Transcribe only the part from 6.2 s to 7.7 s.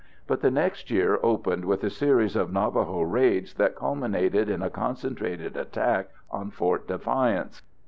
on Fort Defiance.